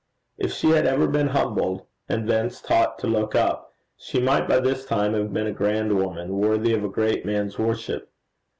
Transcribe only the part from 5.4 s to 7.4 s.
a grand woman, worthy of a great